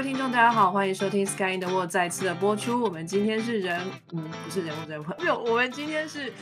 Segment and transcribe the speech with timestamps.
[0.00, 2.82] 位听众，大家好，欢迎收听《Sky in the World》再次的播出。
[2.82, 3.78] 我们今天是人，
[4.14, 6.32] 嗯，不是人物人物， 没有，我们今天是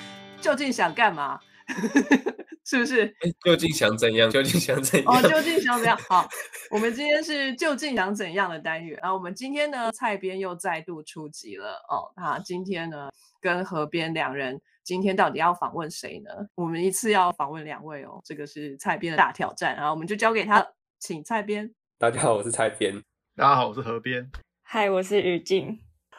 [0.41, 1.41] 究竟想干嘛？
[2.65, 3.07] 是不是？
[3.07, 4.31] 哎，究竟想怎样？
[4.31, 5.13] 究竟想怎样？
[5.13, 5.99] 哦，究竟想怎样？
[6.09, 6.29] 好，
[6.71, 8.97] 我们今天是究竟想怎样的单元。
[9.03, 11.85] 然后我们今天呢，蔡编又再度出击了。
[11.89, 16.31] 哦，那今天呢，跟河边两人，今天到底要访问谁呢？
[16.55, 19.75] 我们一次要访问两位哦，这个是蔡编的大挑战。
[19.75, 20.65] 然后我们就交给他，
[21.01, 21.69] 请蔡编。
[21.99, 23.03] 大家好，我是蔡编。
[23.39, 24.29] 大家好，我是河边。
[24.65, 25.79] 嗨，我是于静。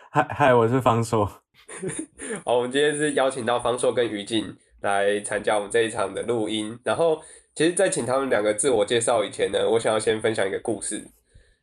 [0.09, 1.25] 嗨嗨，我是方硕。
[2.45, 6.79] 好，我们今天是邀请到方硕跟于静来参加我们这一场的录音。
[6.81, 7.21] 然后，
[7.53, 11.05] 其实，在请他们两个自我介绍以前呢，我想要先分享一个故事，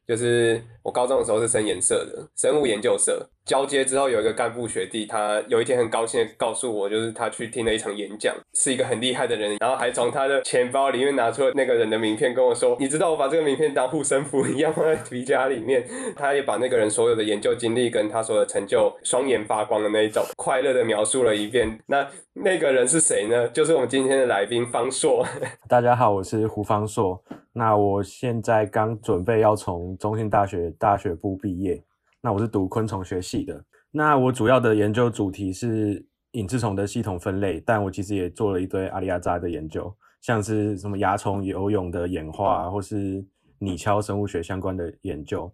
[0.06, 3.28] 就是我高中的时候是生研社的，生物研究社。
[3.44, 21.80] 交接之后，有一个干部学弟，他有一天很高兴的告诉我，就是他去听了一场演讲，是一个很厉害的人，然后还从他的钱包里面拿出了那个人的名片，跟我说：“你知道我把这个名片当护身符一样放在皮夹里面。”他也把那个人所有的研究经历跟他所有的成就，双眼发光的那一种，快乐的描述了一遍。
[21.86, 23.48] 那那个人是谁呢？
[23.48, 25.24] 就是我们今天的来宾方硕。
[25.68, 27.20] 大家好，我是胡方硕。
[27.52, 31.82] 那我现在刚准备要从中信大学大学部毕业。
[32.20, 43.24] 那我是读昆虫学系的，那我主要的研究主题是隐翅虫的系统分类，但我其实也做了一堆阿里亚扎的研究，像是什么蚜虫游泳的演化，或是
[43.58, 45.52] 拟敲生物学相关的研究。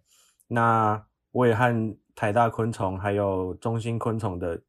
[0.48, 4.60] 那我也和台大昆虫还有中心昆虫的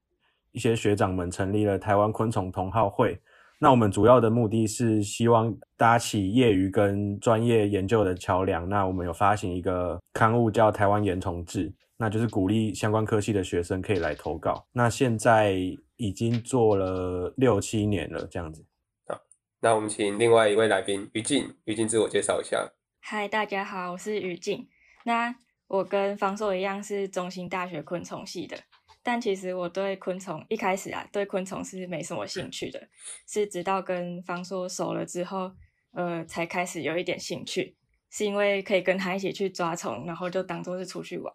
[0.52, 3.20] 一些学长们成立了台湾昆虫同好会。
[3.64, 8.68] 那我们主要的目的是希望搭起业余跟专业研究的桥梁。
[8.68, 11.70] 那我们有发行一个刊物叫《台湾研虫志》。
[11.96, 14.68] 那就是鼓励相关科系的学生可以来投稿。
[14.74, 15.56] 那现在
[15.96, 18.66] 已经做了六七年了，这样子。
[19.08, 19.18] 好，
[19.62, 22.70] 那我们请另外一位来宾于静，于静自我介绍一下。
[23.00, 24.68] 嗨，大家好，我是于静。
[25.06, 25.34] 那
[25.68, 28.58] 我跟方硕一样是中心大学昆虫系的，
[29.04, 32.88] 但其实我对昆虫一开始啊，对昆虫是没什么兴趣的，
[33.28, 35.52] 是直到跟方硕熟了之后，
[35.92, 37.76] 呃，才开始有一点兴趣，
[38.10, 41.34] 是因为可以跟他一起去抓虫，然后就当做是出去玩。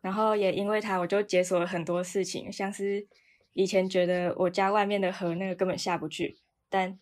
[0.00, 3.06] 然后也因为他，我就解锁了很多事情，像是
[3.52, 6.38] 以前觉得我家外面的河那个根本下不去，
[6.68, 6.98] 但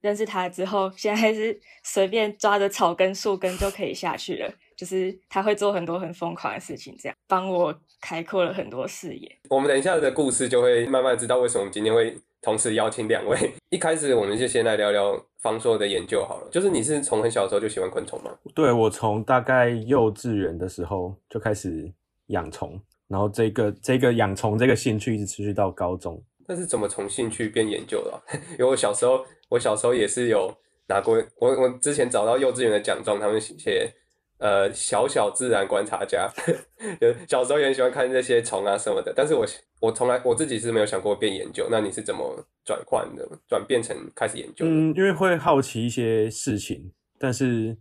[0.00, 4.54] 认识他之后，现在是随便抓着草根树根就可以下去了。
[4.80, 9.30] 就是他会做很多很疯狂的事情，这样帮我开阔了很多视野。
[9.50, 13.52] 我们等一下的故事就会慢慢知道为什么我们今天会同时邀请两位。
[13.68, 18.30] 一开始我们就先来聊聊方硕的研究好了，就是你是从很小的时候就喜欢昆虫吗？
[18.54, 21.92] 对我从大概幼稚园的时候就开始。
[22.30, 26.22] 养虫，然后这个这个养虫这个兴趣一直持续到高中。
[26.46, 28.22] 那是怎么从兴趣变研究的？
[28.56, 33.92] 因为我小时候，我小时候也是有拿过，我我之前找到幼稚园的奖状，他们写
[34.40, 36.28] 呃小小自然观察家，
[37.28, 39.12] 小时候也很喜欢看这些虫啊什么的。
[39.14, 39.46] 但是我
[39.80, 41.68] 我从来我自己是没有想过变研究。
[41.70, 44.66] 那你是怎么转换的，转变成开始研究？
[44.66, 47.76] 嗯，因为会好奇一些事情，但是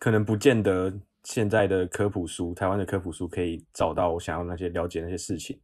[0.00, 0.92] 可能不见得。
[1.24, 5.60] 现在的科普书，台湾的科普书可以找到我想要那些了解那些事情，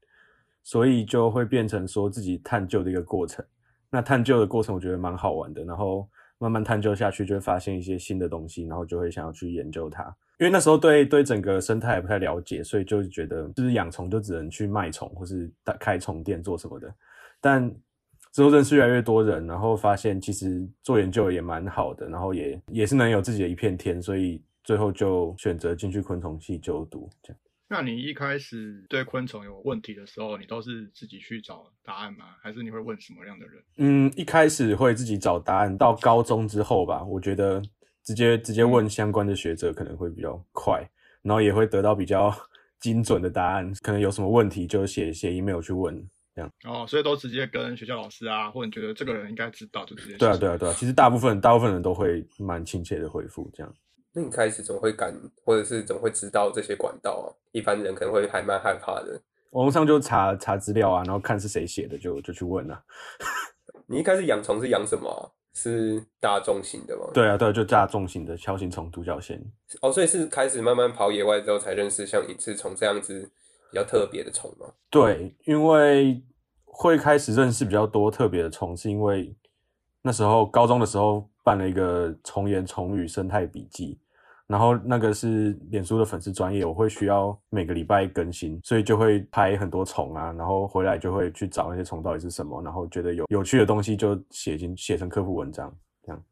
[0.62, 3.42] 所以就会变成说自己探究的一个过程。
[3.88, 6.06] 那探究的过程我觉得蛮好玩的，然后
[6.38, 10.04] 慢慢探究下去，就会发现一些新的东西，然后就会想要去研究它。
[10.38, 16.92] 因为那时候对对整个生态不太了解，所以就觉得就是养虫就只能去卖虫或是开虫店做什么的。
[17.40, 17.72] 但
[18.32, 24.42] 之后认识越来越多人，然后发现其实做研究也蛮好的，然后也也是能有自己的一片天，所以。
[24.66, 27.38] 最后就选择进去昆虫系就读，这样。
[27.74, 32.26] 那你一开始对昆虫有问题的时候，你都是自己去找答案吗？
[32.40, 33.60] 还是你会问什么样的人？
[33.78, 37.60] 嗯，一开始会自己找答案，到高中之后吧，我觉得
[38.04, 40.88] 直接直接问相关的学者可能会比较快，
[41.22, 42.32] 然后也会得到比较
[42.78, 43.72] 精准的答案。
[43.82, 46.00] 可能有什么问题就写写 email 去问，
[46.32, 46.48] 这样。
[46.62, 50.16] 哦，所以都直接跟学校老师啊，或者你觉得这个人应该知道，就直接。
[50.16, 50.72] 对啊，对啊，对啊。
[50.74, 53.74] 其实大部分大部分人都会蛮亲切的回复，这样。
[54.14, 55.12] 那你开始怎么会敢，
[55.44, 57.26] 或者是怎么会知道这些管道啊？
[57.52, 59.20] 一般人可能会还蛮害怕的。
[59.50, 62.82] 网络上就查查资料啊，然后看是谁写的，就就去问啊。
[63.86, 65.32] 你一开始养虫是养什么？
[65.56, 67.04] 是大众型的吗？
[67.14, 69.40] 对啊，对，就大众型的锹形虫、独角仙。
[69.82, 73.30] 哦，所以是开始慢慢跑野外之后，才认识像隐翅虫这样子
[73.70, 74.66] 比较特别的虫吗？
[74.90, 76.20] 对，因为
[76.64, 79.32] 会开始认识比较多特别的虫，是因为
[80.02, 84.00] 那时候高中的时候办了一个虫言虫语生态笔记。
[84.46, 96.22] 然后那个是脸书的粉丝专业，我会需要每个礼拜更新，所以就会拍很多虫啊，然后回来就会去找那些虫到底是什么，然后觉得有有趣的东西就写进写成科普文章这样。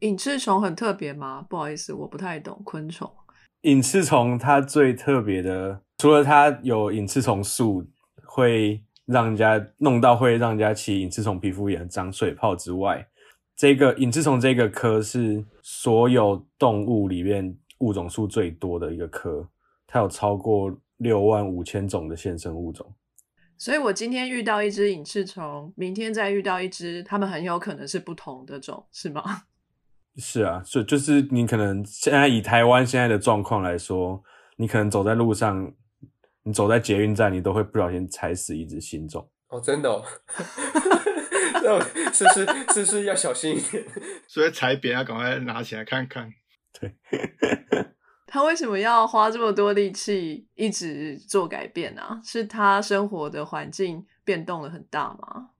[0.00, 1.44] 隐翅虫很特别吗？
[1.48, 3.10] 不好意思，我不太懂昆虫。
[3.62, 7.84] 隐翅虫它最特别的，除了它有隐翅虫素
[8.26, 13.06] 会让人家弄到会让人家起隐翅虫皮肤炎、长水泡之外，
[13.56, 19.48] 这个隐翅虫这个科是所有动物里面物种数最多的一个科，
[19.86, 22.94] 它有超过六万五千种的现生物种。
[23.56, 29.22] 所以我今天遇到一只隐翅虫，明天再遇到一只，它们很有可能是不同的种，是吗？
[30.18, 34.22] 是啊，所以就是你可能现在以台湾现在的状况来说，
[34.56, 35.72] 你可能走在路上，
[36.42, 39.28] 你走在捷运站，你都会不小心踩死一只新种。
[39.48, 40.04] 哦，真的哦，
[42.12, 43.84] 是不是是不是要小心一点？
[44.28, 46.30] 所以踩扁要赶快拿起来看看。
[46.78, 46.92] 对
[48.26, 55.50] 他为什么要花这么多力气一直做改变呢、是他生活的环境变动了很大吗？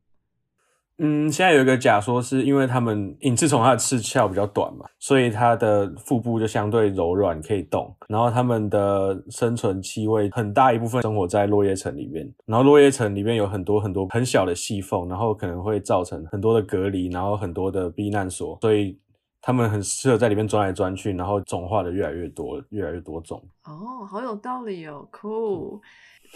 [0.98, 7.92] 嗯，现在有一个假说，是因为它们隐翅虫它的翅鞘比较短嘛，所以它的腹部就相对柔软，可以动。
[8.08, 18.96] 然后它们的生存气味很大一部分生活在落叶层里面，然后落叶层里面有很多很多很小的细缝，然后可能会造成很多的隔离，然后很多的避难所，所以
[19.42, 23.42] 它们很适合在里面钻来钻去，然后种化的越来越多，越来越多种。
[23.64, 25.80] 哦，好有道理哦，cool。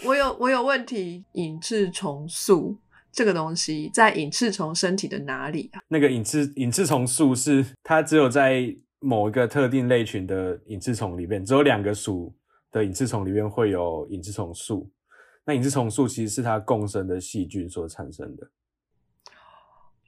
[0.05, 2.77] 我有我有问题，隐翅虫素
[3.11, 5.81] 这个东西在隐翅虫身体的哪里啊？
[5.87, 12.35] 那个隐翅隐翅虫素是它只有在某一个特定类群的隐翅虫里面，只有两个属
[12.71, 14.89] 的隐翅虫里面会有隐翅虫素。
[15.45, 18.49] 那隐翅虫素其实是它共生的细菌所产生的。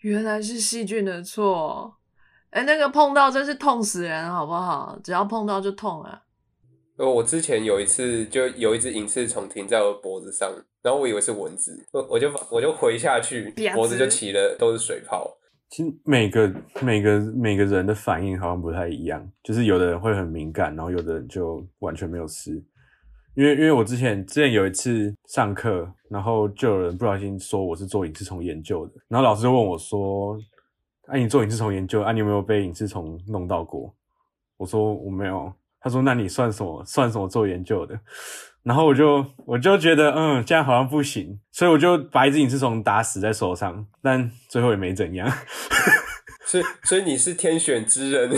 [0.02, 1.98] 原来是细菌的错。
[2.52, 5.00] 哎，那个碰到真是痛死人，好不好？
[5.02, 6.22] 只要碰到就痛啊！
[7.02, 10.48] 呃，我之前有一次就有一只隐翅虫停在我脖子上，
[10.84, 15.28] 然后我以为是蚊子，我我就我就回下去，脖子就起了都是水泡。
[15.72, 22.52] 其实每个每个每个人的反应好像不太一样，就是有的人会很敏感，然后有的人就完全没有事。
[23.34, 30.38] 因为因为我之前之前有一次上课，然后就有人不小心说我是做隐翅虫研究的，然后老师就问我说
[31.10, 33.92] ：“哎、你做隐翅虫研究，啊，你有没有被隐翅虫弄到过？”
[34.58, 35.52] 我说我没有。
[35.82, 36.84] 他说：“那你算什么？
[36.86, 38.00] 算什么做研究的？”
[38.64, 45.28] 然后我就我就觉得，嗯，这样好像不行，所以我就把一只隐翅虫打死在手上，但最后也没怎样。
[46.46, 48.30] 所以所以你是天选之人，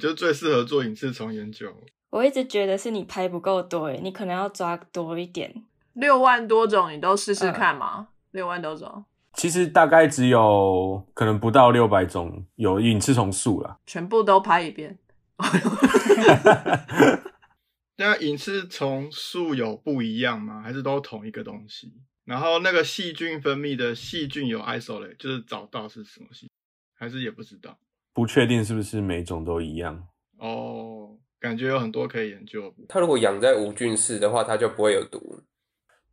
[0.00, 1.66] 就最适合做隐翅虫研究。
[2.10, 5.52] 我一直觉得是你拍不够多诶，你可能要抓多一点。
[5.94, 8.08] 六万多种，你都试试看嘛？
[8.30, 9.04] 六万多种，
[9.34, 13.78] 其实大概只有可能不到六百种有隐翅虫素了。
[13.86, 14.98] 全部都拍一遍。
[17.96, 20.62] 那隐翅虫素有不一样吗？
[20.62, 21.92] 还是都同一个东西？
[22.24, 26.50] 然后那个细菌分泌的细菌有 isolate，就是找到是什么细，
[26.94, 27.78] 还是也不知道？
[28.12, 30.08] 不确定是不是每种都一样。
[30.38, 32.74] 哦，感觉有很多可以研究。
[32.88, 35.42] 它如果养在无菌室的话，它就不会有毒。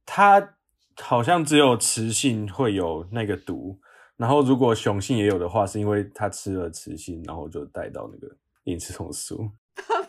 [0.06, 0.56] 它
[0.98, 3.80] 好像只有雌性会有那个毒，
[4.18, 9.52] 然后如果雄性也有的话，是因为它吃了雌性，然后就带到那个隐翅虫素。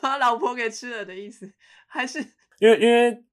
[0.01, 1.53] 把老婆给吃了的意思，
[1.87, 2.19] 还是
[2.59, 3.25] 因为因为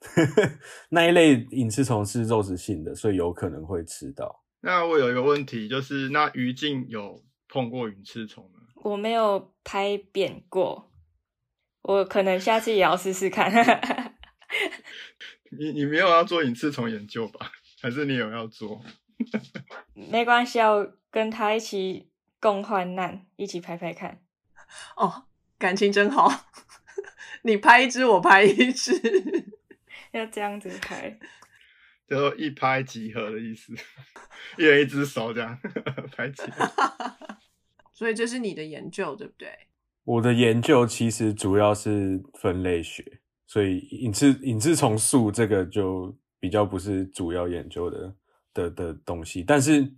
[0.90, 4.44] 那一类隐翅虫是肉食性的，所以有可能会吃到。
[4.60, 8.60] 那我有一个问题，就是那于静有碰过隐翅虫吗？
[8.76, 10.90] 我没有拍扁过，
[11.82, 13.52] 我可能下次也要试试看。
[15.58, 17.50] 你你没有要做隐翅虫研究吧？
[17.80, 18.84] 还是你有要做？
[19.94, 22.10] 没关系，啊，我跟他一起
[22.40, 24.20] 共患难，一起拍拍看。
[24.96, 25.25] 哦，
[25.58, 26.30] 感情真好。
[27.42, 28.92] 你拍一只，我拍一只。
[30.12, 31.18] 要这样子拍，
[32.08, 33.74] 就一拍即合的意思，
[34.56, 35.58] 一人一只手这样
[36.16, 36.70] 拍起来。
[37.92, 39.48] 所以这是你的研究，对不对？
[40.04, 48.14] 我的研究其实主要是分类学，所以隐翅隐翅虫素这个就比较不是主要研究的
[48.54, 49.92] 的的东西，但是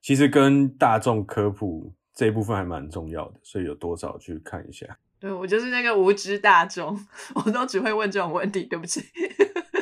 [0.00, 4.98] 其实跟大众科普这一部分还蛮重要的，所以有多少去看一下。
[5.18, 6.98] 对我就是那个无知大众，
[7.34, 9.00] 我都只会问这种问题，对不起。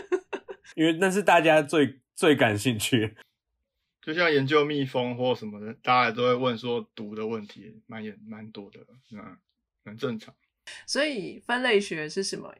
[0.77, 3.17] 因为那是大家最最感兴趣。
[4.03, 8.81] 就像研究蜜蜂或什么的，大家都会问说毒的问题，蛮也蛮多的，
[9.13, 9.37] 嗯，
[9.85, 10.35] 很正常。
[10.87, 12.55] 所以分类学是什么？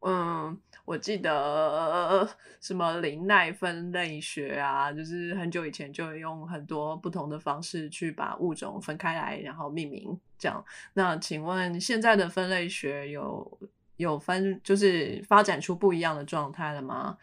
[0.00, 2.28] 嗯，我记得
[2.60, 10.64] 什么林奈分类学啊，就是很久以前就用很多不同的方式去把物种分开来，然后命名这样。
[10.94, 13.58] 那请问现在的分类学有
[13.96, 17.16] 有分，就是发展出不一样的状态了吗？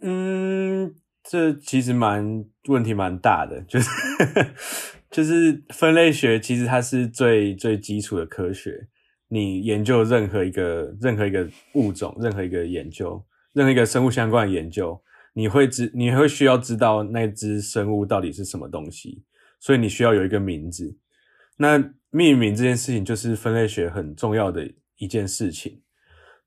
[0.00, 3.88] 嗯，这其实蛮问题蛮大的，就是
[5.10, 8.88] 就是分类学其实它是最最基础的科学。
[9.32, 15.00] 你研究任何一个任何一个物种，任何一个研究，任何一个生物相关的研究，
[15.34, 19.22] 你会知你会需要知道那只生物到底是什么东西，
[19.60, 20.98] 所以你需要有一个名字。
[21.56, 21.78] 那
[22.10, 25.80] 命名这件事情就是分类学很重要的一件事情。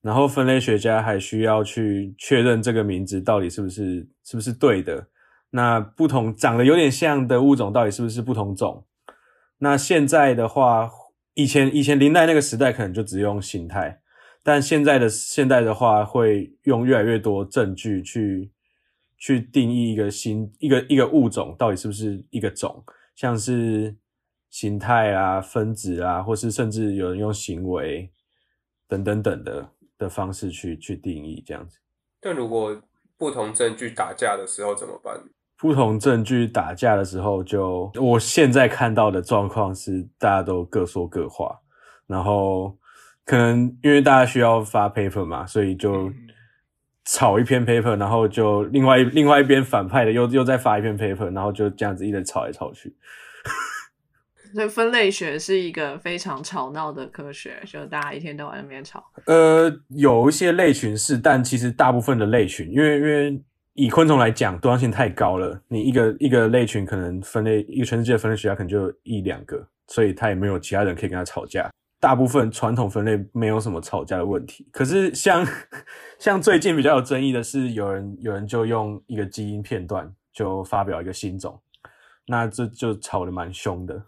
[0.02, 5.08] 然后分类学家还需要去确认这个名字到底是不是是不是对的。
[5.52, 8.86] 那不同长得有点像的物种到底是不是不同种？
[9.60, 10.90] 那现在的话，
[11.34, 14.02] 以前以前林奈那个时代可能就只用形态，
[14.44, 18.52] 但现在的现在的话会用越来越多证据去
[19.18, 22.84] 去定义一个新一个一个物种到底是不是一个种，
[23.16, 23.96] 像是
[24.50, 28.12] 形态啊、分子啊，或是甚至有人用行为
[28.88, 29.70] 等等等的。
[29.96, 31.78] 的方式去去定义这样子，
[32.20, 32.82] 但如果
[33.16, 35.24] 不同证据打架的时候怎么办？
[35.63, 41.58] 不同证据打架的时候，就我现在看到的状况是，大家都各说各话，
[42.05, 42.77] 然后
[43.24, 46.12] 可能因为大家需要发 paper 嘛，所以就
[47.05, 52.93] 炒一篇 paper，然后就另外另外一边反派的又又再发一篇 paper，然后就这样子一直吵来吵去。
[54.53, 59.01] 所以分类学是一个非常吵闹的科学，就大家一天到晚那边吵。
[59.27, 63.41] 呃，有一些类群是，但其实大部分的类群，因为因为
[63.74, 71.70] 以昆虫来讲，多样性太高了，你一个一个类群可能分类一个全世界分类学家可能就一两个，所以他也没有其他人可以跟他吵架。
[72.00, 74.68] 大部分传统分类没有什么吵架的问题。
[74.72, 75.48] 可是像
[76.20, 81.60] 像最近比较有争议的是，有人有人就用一个基因片段就发表一个新种。
[82.27, 84.03] 那这就吵得蛮凶的。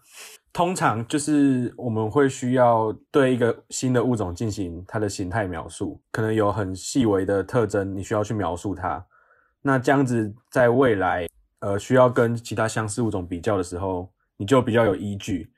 [0.53, 9.05] 通常就是我们会需要对一个新的物种进行它的形态描述，可能有很细微的特征，你需要去描述它。
[9.65, 11.27] 那这样子在未来，
[11.59, 14.07] 呃，需要跟其他相似物种比较的时候，
[14.37, 15.49] 你就比较有依据。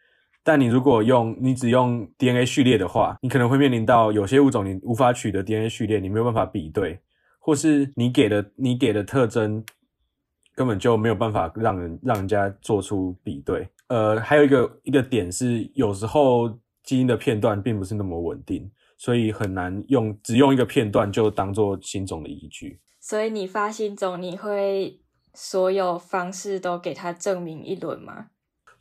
[0.44, 7.02] 但你如果用你只用 DNA 序列的话，你可能会面临到有些物种你无法取得 DNA 序列，你没有办法比对，
[7.38, 9.62] 或是你给的你给的特征。
[10.56, 13.70] 根本就没有办法让人让人家做出比对。
[13.90, 16.50] 呃，还有一个一个点是，有时候
[16.82, 22.80] 基因的片段并不是那么稳定，所以很难用只用一个片段就当做新种的依据。
[23.00, 25.00] 所以你发新种，你会
[25.34, 28.32] 所有方式都给它证明一轮吗？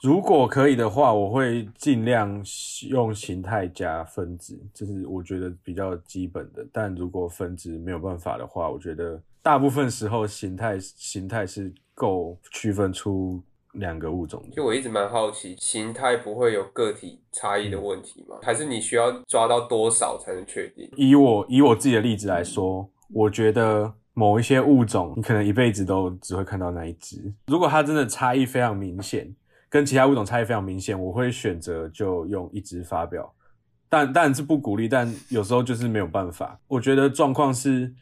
[0.02, 2.44] 如果可以的话，我会尽量
[2.88, 6.66] 用形态加分子，这是我觉得比较基本的。
[6.73, 9.23] 但如果分子没有办法的话，我觉得。
[9.42, 13.40] 大部分时候，形态形态是够区分出
[13.76, 14.42] 两个物种。
[14.52, 18.37] 就我一直蛮好奇，形态不会有个体差异的问题吗？
[18.42, 20.90] 还是你需要抓到多少才能确定？
[20.97, 27.33] 以我以我自己的例子来说，我觉得某一些物种，你可能一辈子都只会看到那一只。
[27.47, 29.35] 如果它真的差异非常明显，
[29.68, 33.33] 跟其他物种差异非常明显，我会选择就用一只发表。
[33.88, 36.61] 但当然是不鼓励，但有时候就是没有办法。
[36.68, 37.95] 我觉得状况是。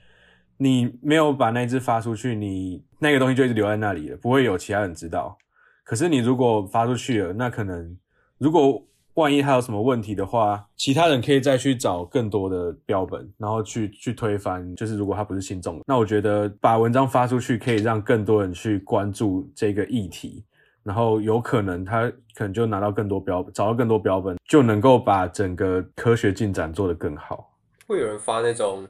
[0.56, 5.36] 你没有把那只发出去，你那个东西就一直留在那里了，不会有其他人知道。
[5.84, 7.96] 可是你如果发出去了，那可能
[8.38, 8.82] 如果
[9.14, 14.74] 万一它有什么问题的话，其他人可以再去找更多的标本，然后去去推翻。
[14.74, 20.44] 就是如果它不是新种，那我觉得把文章发出去可以让更多人去关注这个议题，
[20.82, 27.56] 然后有可能他可能就拿到更多标，找到更多标本，就能够把整个科学进展做得更好。
[27.86, 28.86] 会有人发那种。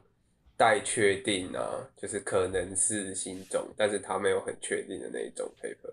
[0.56, 1.60] 待确定啊，
[1.96, 5.92] 就是可能是新种，但是他没有很确定的那一种 paper。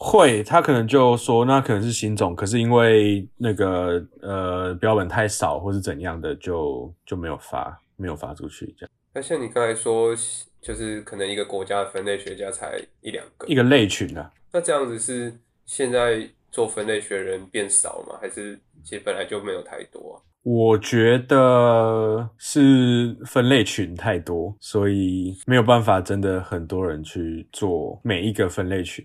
[0.00, 8.90] 会，他可能就说那可能是新种，可是因为那个呃标本太少或是怎样的，就就没有发，没有发出去这样。
[9.12, 10.14] 那像你刚才说，
[10.60, 14.30] 就是可能一个国家的分类学家才一两个，一个类群啊。
[14.52, 15.36] 那这样子是
[15.66, 18.16] 现在做分类学人变少吗？
[18.20, 20.22] 还是其实本来就没有太多啊？
[20.44, 29.04] 我觉得是分类群太多，所以没有办法真的很多人去做每一个分类群，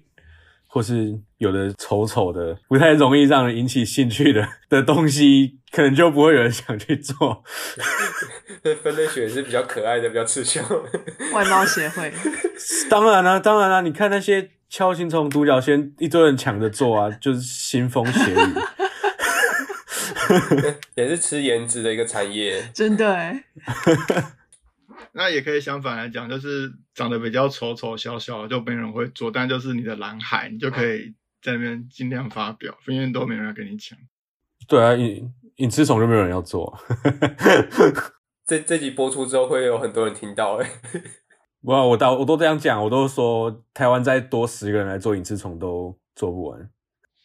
[0.74, 7.44] 或是有的丑丑的、不太容易让人引起兴趣的的东西，可能就不会有人想去做。
[8.82, 10.66] 分类学是比较可爱的，比较吃香。
[11.32, 12.12] 外貌协会，
[12.90, 18.36] 当然啦，当然啦，你看那些锹形虫、独角仙，一堆人抢着做啊，就是腥风血雨。
[20.96, 23.36] 也是吃颜值的一个产业，真的。
[25.12, 29.30] 那也可以相反来讲，就是长得比较丑丑小小，就没人会做。
[29.30, 33.98] 但就是你的蓝海，你就可以在那边尽量发表，因为都没人要跟你抢。
[34.68, 36.78] 对啊，隐隐吃虫就没有人要做。
[38.48, 40.56] 这这集播出之后，会有很多人听到。
[40.56, 40.70] 哎，
[41.62, 46.70] 哇，我到我都这样讲，我都说台湾再多十个人来做隐翅虫都做不完。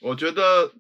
[0.03, 0.73] 我觉得。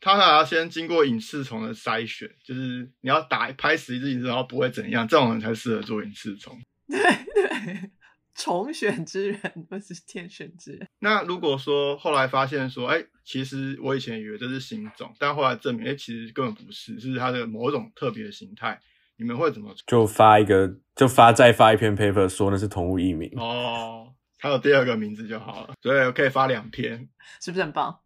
[0.00, 6.58] 它还要先经过隐翅虫的筛选，就是你要打拍死一只隐翅，然后不会怎样，这种人才适合做隐翅虫。
[6.88, 6.98] 对
[7.34, 7.90] 对，
[8.34, 10.88] 重 选之人不是天选之人。
[11.00, 18.80] 那如果说后来发现说，哎，其实我以前以为这是新种，但后来证明，哎，其实根本不是，是它的某种特别的形态。
[19.16, 19.74] 你们会怎么？
[19.86, 23.30] 就发一个，就发再发一篇 paper 说那是同物异名。
[23.36, 27.06] 哦，还有第二个名字就好了，所以我可以发两篇，
[27.38, 28.00] 是不是很棒？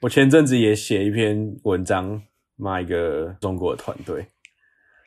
[0.00, 2.22] 我前阵子也写一篇文章
[2.54, 4.28] 骂一个中国的团队，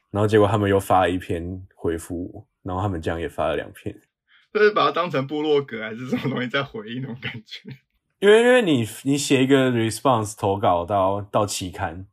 [0.09, 3.95] 然后结果他们又发了一篇回复我，然后他们这样也发了两篇，
[4.53, 7.69] 就是把它当成部落格还是什么东西在回应那种感觉。
[8.19, 12.05] 因为因为你你写一个 response 投稿到到期刊，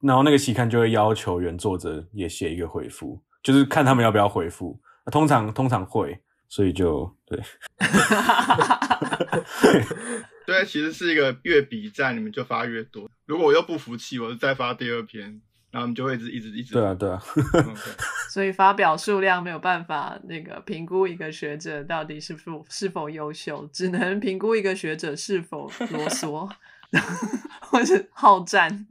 [0.00, 4.80] 然后那个期刊就会要求原作者也写一个回复，就是看他们要不要回复，
[5.12, 7.40] 通常通常会，所以就对。
[10.46, 13.10] 对，其实是一个越比战，你们就发越多。
[13.26, 16.72] 如果我又不服气，我就再发第二篇，然后你们就会一直一直一直。
[16.72, 17.22] 对啊，对啊。
[18.30, 26.50] 所以发表数量没有办法那个评估一个学者到底是否是否优秀，只能评估一个学者是否啰嗦
[27.60, 28.86] 或者好战。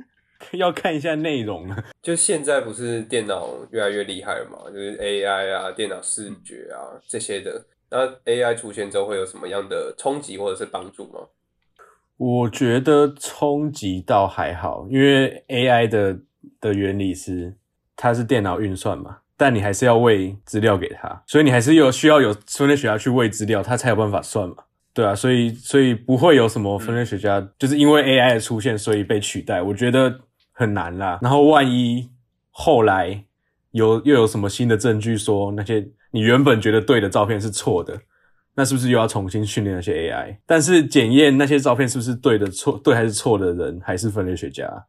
[0.52, 1.84] 要看一下内容了。
[2.02, 4.70] 就现在不是电脑越来越厉害了嘛？
[4.72, 7.66] 就是 AI 啊，电脑视觉啊这些的。
[7.90, 11.20] 那 AI 出现之后会有什么样的冲击或者是帮助吗？
[12.18, 16.18] 我觉得冲击倒还好，因为 AI 的
[16.60, 17.54] 的原理是
[17.96, 24.56] 它是电脑运算嘛，但你还是要喂资料给它，所以你还是有需要有分类学家去喂资料，它才有办法算嘛，
[24.94, 30.20] 对啊，所以所以不会有什么分类学家就是因为 AI 的出现所以被取代，我觉得
[30.58, 31.20] 很难啦。
[31.22, 32.10] 然后万一
[32.52, 33.24] 后来
[33.72, 38.02] 有又有什么新的证据说那些你原本觉得对的照片是错的。
[38.60, 40.36] 那是不是又要重新训练那些 AI？
[40.48, 44.88] 但是检验那些照片是不是对的错，对还是错的人，还是分类学家？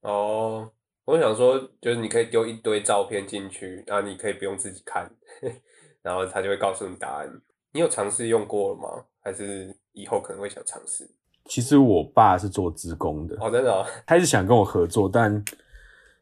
[0.00, 0.68] 哦，
[1.04, 5.08] 我想说，就是你可以丢一堆照片进去，然后你可以不用自己看，
[6.02, 7.30] 然后他就会告诉你答案。
[7.70, 9.04] 你有尝试用过了吗？
[9.22, 11.08] 还是以后可能会想尝试？
[11.46, 15.44] 其实我爸是做职工的，哦，真的，他一直想跟我合作，但。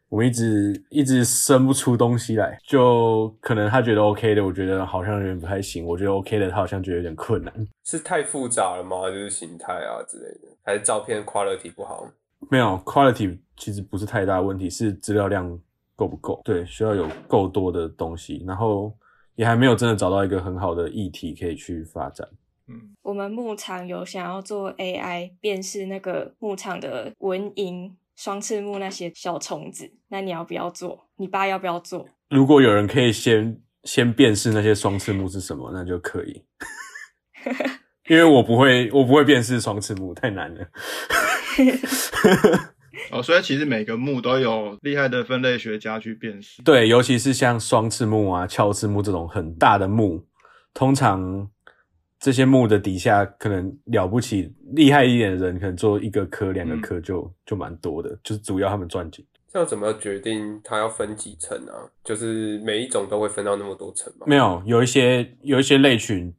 [0.09, 5.87] 我们一直一直生不出东西来，就可能他觉得 OK 的，我觉得好像有点不太行。
[5.87, 7.69] 我觉得 OK 的，他好像觉得有点困难。
[7.83, 9.09] 是太复杂了吗？
[9.09, 12.07] 就是形态啊之类的，还是照片 quality 不好？
[12.51, 15.59] 没有 quality，其实不是太大问题，是资料量
[15.97, 16.43] 够不够？
[16.45, 18.95] 对，需要有够多的东西，然后
[19.35, 22.29] 也还没有真的找到一个很好的议题可以去发展。
[22.69, 27.93] 嗯，我们牧场有想要做 AI 辨识那个牧场的蚊蝇。
[28.15, 31.09] 双翅目那些小虫子，那你要不要做？
[31.17, 32.07] 你爸要不要做？
[32.29, 36.45] 如果有人可以先先辨识那些双翅目是什么，那就可以。
[38.09, 40.65] 因为我不会，我不会辨识双翅目，太难了。
[43.11, 46.63] 哦，所以其实每个目都有厉害的分类学家去辨识。
[46.63, 50.25] 对，尤其是像双翅目啊、鞘翅目这种很大的目，
[50.75, 51.51] 通常。
[52.23, 59.25] 这些木的底下可能了不起厉害一点的人，可能做一个科、两个科就就蛮多的，就是主要他们赚钱。
[59.53, 61.75] 这样怎么决定它要分几层啊？
[62.05, 64.27] 就是每一种都会分到那么多层吗？
[64.29, 66.33] 没有，有一些有一些类群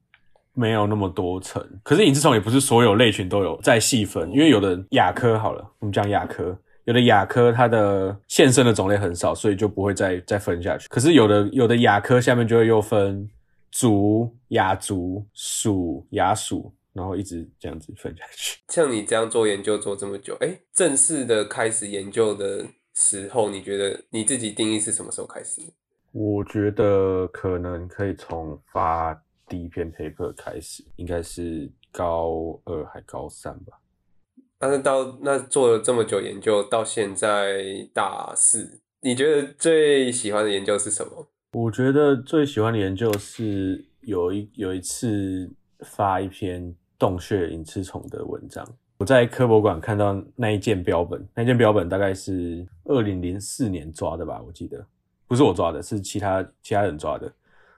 [0.53, 1.61] 没有那么多层。
[1.83, 10.87] 可是隐翅虫也不是所有类群都有再细分，因为有的亚科好了，我们讲亚科，有的亚科它的现身的种类很少，所以就不会再再分下去。
[10.87, 13.29] 可是有的有的亚科下面就会又分。
[13.75, 18.59] 族、亚族、属、亚属，然后一直这样子分下去。
[18.73, 25.61] 像你这样做研究做这么久，哎，正式的开始研究的时候，你觉得你自己定义是什么时候开始？
[26.11, 33.79] 我觉得可能可以从发第一篇 paper 开始，应该是高二还高三吧。
[34.59, 41.27] 但是到那做了这么久研究，到现在大四，你觉得最喜欢的研究是什么？
[41.53, 54.85] 我觉得最喜欢的研究是有一有一次发一篇洞穴隐翅虫的文章，我在科博馆看到那一件标本，那件标本大概是二零零四年抓的吧，我记得
[55.27, 57.25] 不是我抓的，是其他其他人抓的。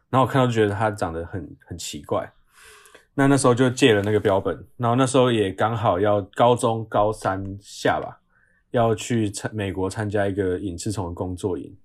[0.10, 2.32] 然后我看到就觉得它长得很很奇怪，
[3.14, 8.22] 那那时候就借了那个标本，然后那时候也刚好要高中高三下吧，
[8.72, 11.76] 要去参美国参加一个隐翅虫的工作营，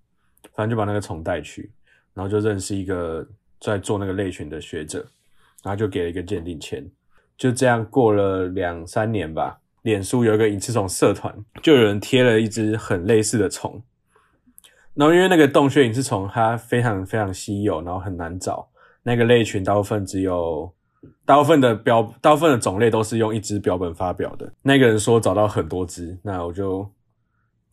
[0.54, 1.72] 反正就把那个虫带去。
[2.12, 3.26] 然后就认识一个
[3.60, 5.06] 在做那个类群的学者，
[5.62, 6.84] 然后就给了一个鉴定签。
[7.36, 13.82] 就这样过了两三年吧，脸书有一个隐翅虫社团，就有人贴了一只很类似的虫。
[14.92, 18.68] 然后因为那个洞穴隐翅虫它非常非常稀有，然后很难找，
[19.02, 20.70] 那个类群大部分只有
[21.24, 24.52] 大部分的标，大部分的种类都是用一只标本发表的。
[24.62, 26.92] 那个人说找到很多只，那我就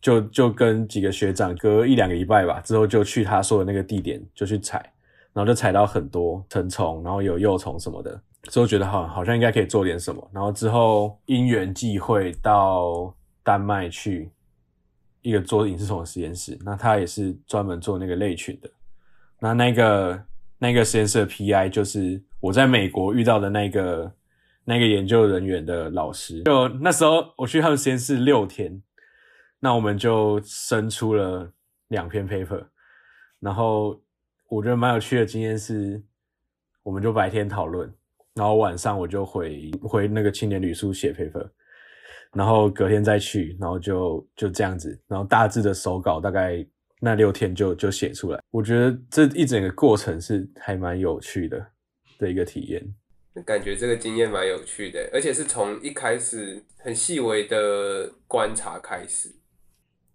[0.00, 4.90] 就就跟几个学长隔一两个礼拜吧，之后就去他说的那个地点就去采，
[5.38, 8.20] 然后就采到很多成虫，然后有幼虫什么的，
[8.50, 14.32] 之后觉得好好像应该可以做点什么，然后之后因缘际会到丹麦去
[15.22, 18.68] 一个做隐翅虫的实验室，那他也是专门做那个类群的，
[19.38, 20.20] 那那个
[20.58, 24.12] 那个实验室的 PI 就是我在美国遇到的那个
[24.64, 28.82] 那个研究人员的老师，就那时候我去他们实验室六天，
[29.60, 31.48] 那我们就生出了
[31.86, 32.66] 两篇 paper，
[33.38, 34.00] 然后
[34.48, 36.02] 我觉得蛮有趣的经验是，
[36.82, 37.92] 我们就白天讨论，
[38.34, 41.46] 然后晚上我就回回那个青年旅宿写 paper，
[42.32, 46.66] 然后隔天再去，然后就就这样子，然后大致的手稿大概
[47.00, 48.40] 那六天就就写出来。
[48.50, 51.66] 我觉得这一整个过程是还蛮有趣的
[52.18, 52.82] 的一个体验。
[53.44, 59.28] 感觉这个经验蛮有趣的，而且是从一开始很细微的观察开始。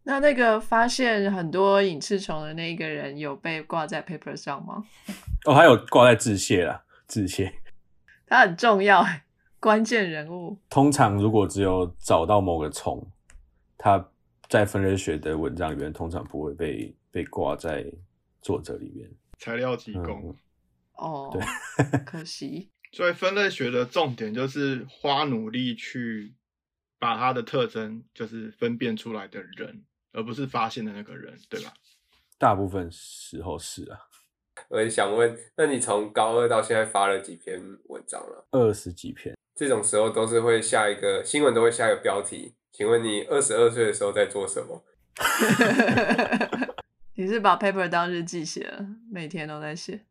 [0.03, 4.83] 那那个发现很多隐翅虫的那一个人有被挂在 paper 上吗？
[5.45, 7.53] 哦，还有挂在致谢啦，致谢。
[8.27, 9.05] 他很重要，
[9.59, 10.57] 关键人物。
[10.69, 13.05] 通常如果只有找到某个虫，
[13.77, 14.09] 它
[14.49, 17.85] 在分类学的文章里面通常不会被被挂在
[18.41, 19.09] 作者里面。
[19.37, 20.29] 材料提供。
[20.29, 20.35] 嗯
[20.95, 22.69] 哦， 对，可惜。
[22.91, 26.35] 所以分类学的重点就是花努力去
[26.99, 31.73] 把它的特征就是分辨出来的人，而不是发现的那个人，对吧？
[32.37, 33.99] 大部分时候是啊，
[34.69, 38.45] 我也想问，那你从高二到现在发了几篇文章了？
[38.51, 39.35] 二十几篇。
[39.55, 42.55] 这种时候都是会下一个新闻，都会下一个标题。
[42.71, 44.83] 请问你二十二岁的时候在做什么？
[47.15, 50.01] 你是把 paper 当日记写了，每天都在写。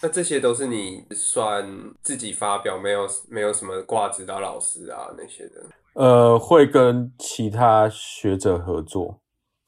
[0.00, 5.62] 那这些都是你算自己发表，没有没有什么挂指导老师啊那些的。
[5.94, 9.20] 呃，会跟其他学者合作，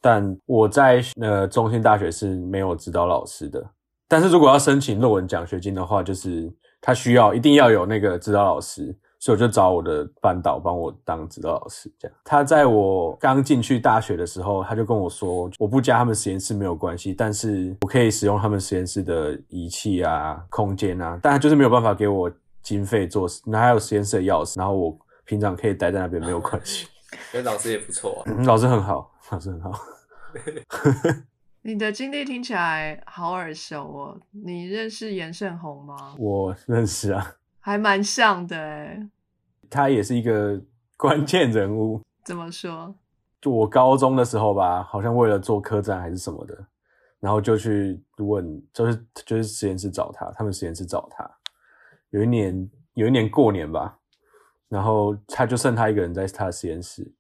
[0.05, 3.65] 但我在呃中兴大学是没有指导老师的。
[4.07, 11.91] 但是如果要申请论文奖学金的话，就是他需要一定要有那个指导老师，所以我就找我的班导帮我当指导老师。
[11.99, 22.31] 这样，他在我刚进去大学的时候，他就跟我说，我不加他们实验室没有关系，但是我可以使用他们实验室的仪器啊、空间啊，但他就是没有办法给我
[22.63, 26.87] 经费做，那还有实验室的钥匙，然后我平常可以待在那边没有关系。
[27.33, 29.73] 那老师也不错啊，嗯老师很好，老师很好。
[31.63, 36.15] 你的经历听起来好耳熟哦，你认识严胜宏吗？
[36.19, 39.09] 我认识啊，还蛮像的哎，
[39.71, 40.61] 他也是一个
[40.97, 42.03] 关键人物。
[42.23, 42.95] 怎么说？
[43.41, 46.67] 就我高中的时候吧，好像为了做客栈还是什么的，
[47.21, 51.31] 然后就去问，就是就是实验室找他，他们实验室找他。
[52.11, 53.99] 有一年，有一年过年吧，
[54.69, 57.11] 然后他就剩他一个人在他的实验室，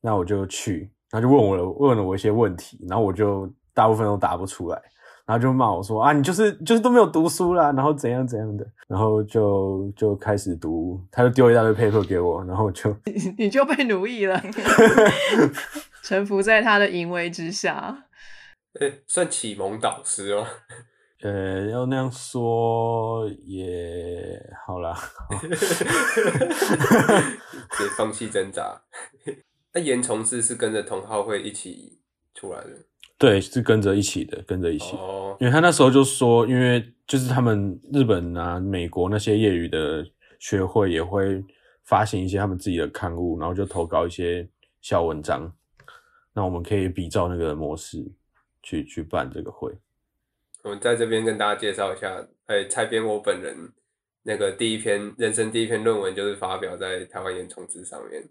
[0.00, 4.80] 那我就去，他就问我了，问了我一些问题，然后我就大部分都答不出来，
[5.26, 14.40] 然后就骂我说啊，你就是就是都没有读书啦，然后怎样怎样的，然后就就开始读，他就丢一大堆 paper 给我，然后就你你就被奴役了，
[16.02, 18.04] 臣服在他的淫威之下。
[18.78, 20.46] 诶算启蒙导师哦。
[21.22, 24.96] 呃，要那样说也好啦。
[25.38, 25.48] 直
[27.84, 28.80] 接 放弃挣扎。
[29.72, 31.98] 那严从志是跟着同好会一起
[32.34, 32.70] 出来的
[33.16, 34.96] 对，是跟着一起的，跟着一起。
[34.96, 40.04] 哦，因为他那时候就说，因为就是他们日本啊、美国那些业余的
[40.38, 41.44] 学会也会
[41.84, 44.48] 发行一些他们自己的刊物，然后就投稿一些
[44.80, 45.52] 小文章。
[46.32, 48.02] 那我们可以比照那个模式
[48.62, 49.70] 去去办这个会。
[50.62, 53.54] 我们在这边跟大家介绍一下，哎，蔡编我本人
[54.22, 58.22] 那个第一篇人生第一篇论文就是发表在台湾严重志上面，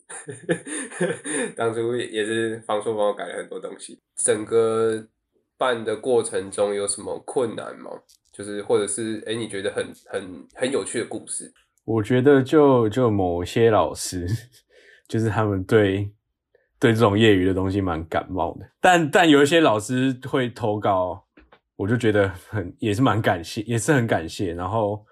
[1.58, 3.99] 当初也是方硕帮我改了很多东西。
[4.15, 5.08] 整个
[5.58, 7.91] 办的过程中有什么困难吗？
[8.32, 11.52] 就是或者是哎，你觉得很很很有趣的故事？
[11.86, 14.28] 我觉得就就某些老师，
[15.10, 16.10] 就是他们对
[16.80, 21.25] 对这种业余的东西蛮感冒的，但但有一些老师会投稿，
[21.75, 24.54] 我就觉得很也是蛮感谢，也是很感谢。
[24.54, 25.04] 然后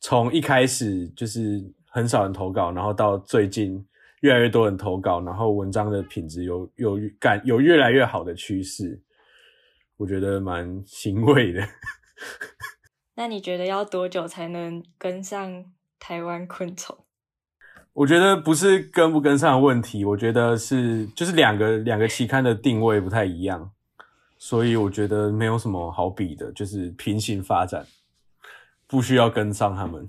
[0.00, 3.84] 从一开始就是很少人投稿，然后到最近
[4.20, 9.02] 越来越多人投稿，然后文章的品质有有感有越来越好的趋势，
[9.96, 11.62] 我觉得蛮欣慰的。
[13.16, 15.64] 那你觉得要多久才能跟上
[15.98, 16.96] 台湾昆虫？
[17.92, 23.72] 我觉得不是跟不跟上的问题，我觉得是就是两个两个期刊的定位不太一样，
[24.38, 27.84] 所以我觉得没有什么好比的，就是平行发展，
[28.88, 30.08] 不需要跟上他们。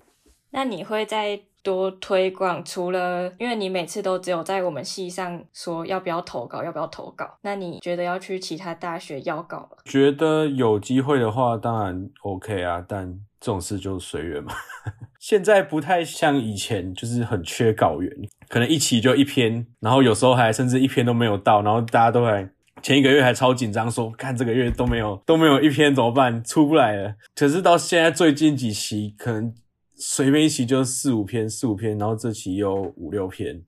[0.52, 2.64] 那你会再多推广？
[2.66, 7.38] 除了因为你每次都只有在我们系上说要不要投稿，要不要投稿？
[7.42, 9.78] 那你觉得要去其他大学要稿了？
[9.86, 14.52] 觉得有机会的话，当然 OK 啊，但这种事就随缘嘛。
[15.20, 18.12] 现在不太像以前，就是很缺稿源，
[18.48, 22.50] 可能一期就一篇，然后有时候还甚至一篇都没有到，然后大家都还
[22.82, 26.44] 前一个月还超紧张，说看这个月都没有都没有一篇怎么办？
[26.44, 27.16] 出不来了。
[27.36, 29.54] 可是到现在最近几期，可能
[29.96, 33.62] 随便一期就四五篇，四五篇，然后这期又五六篇，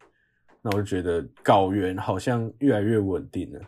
[0.61, 3.59] 那我就觉得稿源好像越来越稳定了。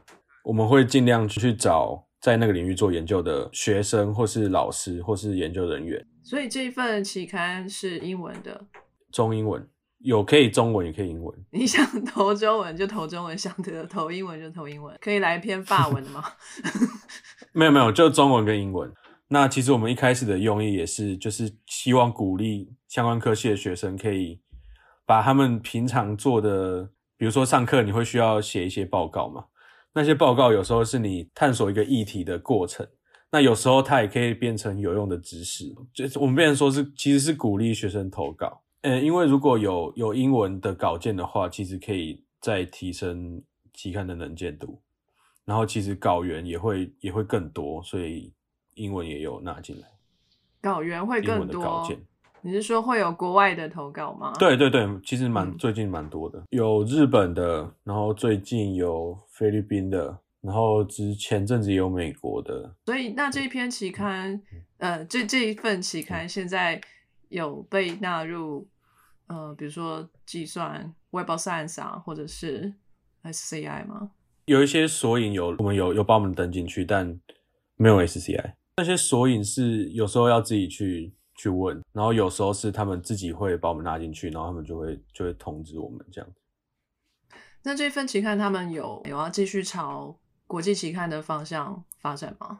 [0.43, 6.05] 我们会尽量去找在那个领域做研究的学生，或是老师，或是研究人员。
[6.21, 8.65] 所以这一份期刊是英文的，
[9.11, 9.65] 中英文
[10.03, 11.35] 有可以中文也可以英文。
[11.51, 13.51] 你想投中文就投中文，想
[13.89, 16.23] 投英文就投英文，可以来一篇法文的吗？
[17.53, 18.91] 没有没有，就中文跟英文。
[19.29, 24.39] 那其实我们一开始的用意也是，就是希望鼓励相关科系的学生可以
[25.05, 29.45] 把他们平常做的，比如说上课你会需要写一些报告嘛，
[29.93, 32.87] 那些报告有时候是你探索一个议题的过程，
[33.31, 35.65] 那有时候它也可以变成有用的知识。
[35.93, 43.43] 就是我们变成说是其实是鼓励学生投稿，嗯，因为如果有有英文的稿件的话，其实可以再提升
[43.73, 44.81] 期刊的能见度，
[45.43, 48.31] 然后其实稿源也会也会更多，所以。
[48.75, 49.87] 英文也有纳进来，
[50.59, 51.87] 稿源会更多。
[52.41, 54.33] 你是说会有国外的投稿吗？
[54.39, 62.73] 对对对，其实蛮最近蛮多的，有日本的，然后最近有菲律宾的，然后之前阵子也有美国的。
[62.87, 64.41] 所以那这一篇期刊，
[64.77, 66.81] 呃，这这一份期刊现在
[67.29, 68.67] 有被纳入，
[69.33, 72.71] 呃，比如说计算 Web of Science 啊，或者是
[73.23, 74.11] SCI 吗？
[74.45, 77.19] 有一些索引有我们有有把我们登进去，但
[77.75, 78.53] 没有 SCI。
[78.77, 86.29] 那些索引是有时候要自己去去问，然后有时候是他们自己会把我们拉进去，然后他们就会就会通知我们这样。
[87.63, 90.15] 那这份期刊他们有有要继续朝
[90.45, 92.59] 国际期刊的方向发展吗？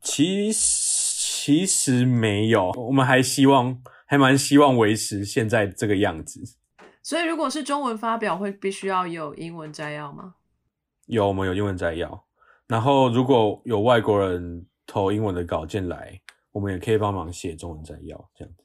[0.00, 6.42] 其实其实没有，我们还希望还蛮希望维持现在这个样子。
[7.00, 10.34] 所以如果是中文发表，会必须要有英文摘要吗？
[11.06, 12.26] 有，我们有英文摘要。
[12.66, 14.66] 然后如果有外国人。
[14.92, 16.20] 投英文的稿件来，
[16.50, 18.64] 我们也可以帮忙写中文摘要，这样子。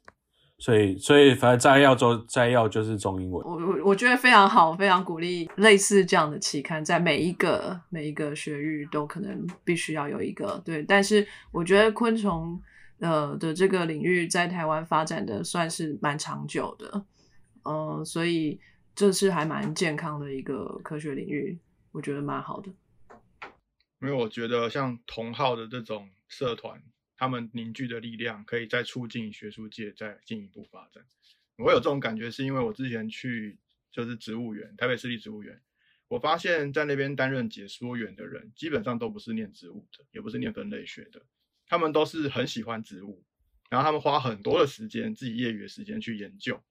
[0.58, 3.46] 所以，所以反正摘要就摘要就是中英文。
[3.46, 10.82] 我我我觉得非常好，非常鼓励类似这样的期刊，在每一个每一个学域都可能必须要有一个对。
[10.82, 12.60] 但是我觉得昆虫
[12.98, 17.04] 呃的这个领域在台湾发展的算是蛮长久的，
[17.64, 18.60] 嗯，所以
[18.94, 21.58] 这是还蛮健康的一个科学领域，
[21.92, 22.70] 我觉得蛮好的。
[24.00, 26.10] 因为我觉得像同号的这种。
[26.28, 26.82] 社团
[27.16, 31.04] 他们凝聚的力量，可以再促进学术界再进一步发展。
[31.56, 33.56] 我有这种感觉，是因为我之前去
[33.92, 35.62] 就是植物园，台北市立植物园，
[36.08, 41.22] 我发现在那边担任解说员的人，基本上都不是念植物的，也不是念分类学的，
[41.66, 43.24] 他们都是很喜欢植物，
[43.68, 46.62] 然后他们花很多的时间，自己业余的时间去研究。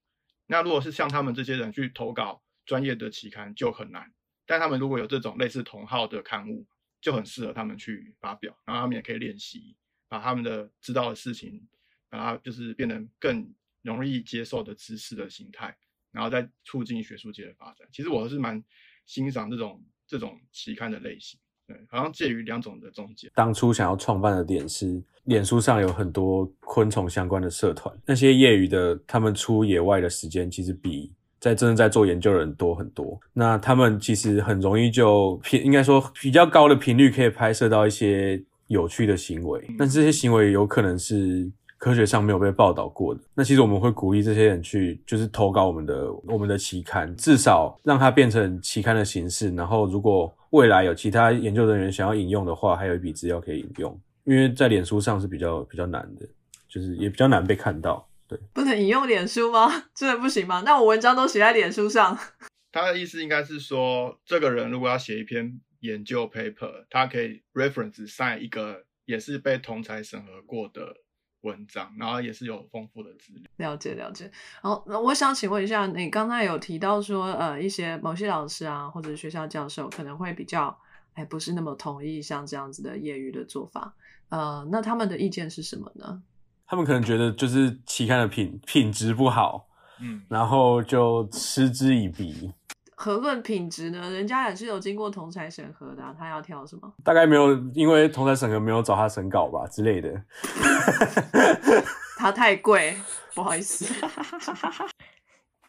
[0.47, 4.13] 那如果是像他们这些人去投稿专业的期刊，就很难。
[4.45, 6.67] 但他们如果有这种类似同号的刊物，
[7.01, 9.75] 就很适合他们去发表，然后他们也可以练习，
[10.07, 11.67] 把他们的知道的事情，
[12.09, 15.75] 把它就是变得更容易接受的知识的形态，
[16.11, 17.87] 然后再促进学术界的发展。
[17.91, 18.63] 其实我是蛮
[19.05, 23.31] 欣赏这种这种期刊的类型，对，好像介于两种的中间。
[23.35, 31.11] 当初想要创办的点是，脸书上有很多昆虫相关的社团，那些业余的他们出野外的时间其实比。
[31.37, 43.21] 在真正在做研究的人多很多，那他们其实很容易就频，应该说比较高的频率可以拍摄到一些有趣的行为，但这些行为有可能是科学上没有被报道过的。
[43.33, 49.53] 那其实我们会鼓励这些人去，就是投稿我们的我们的期刊，至少让它变成期刊的形式。
[49.55, 56.25] 然后如果未来有其他研究人员想要引用的话，还有一笔资料可以引用，因为在脸书上是比较比较难的，
[56.67, 58.07] 就是也比较难被看到。
[58.27, 59.69] 对，不能引用脸书吗？
[59.93, 60.63] 真的不行吗？
[60.65, 62.17] 那我文章都写在脸书上。
[62.71, 70.95] 他的意思应该是说，这个人如果要写一篇研究 paper，他可以 reference 上一个也是被同才审核过的
[71.45, 73.43] 文章，然后也是有丰富的资料。
[73.57, 74.29] 了解了解。
[74.61, 80.75] 好，那我想请问一下，你刚才有提到说，呃，一些某些老师啊，或者学校教授可能会比较，
[81.13, 83.93] 哎，不是那么同意像这样子的业余的做法。
[84.29, 86.21] 呃，那他们的意见是什么呢？
[86.67, 89.67] 他们可能觉得就是期刊的品品质不好，
[90.01, 92.51] 嗯，然后就嗤之以鼻。
[92.95, 94.09] 何论品质呢？
[94.09, 96.91] 人家也是有经过同才审核的，他要挑什么？
[97.03, 100.09] 大概没有，因为同才审核没有找他审稿吧之类的。
[102.17, 102.95] 他太贵，
[103.33, 103.85] 不好意思。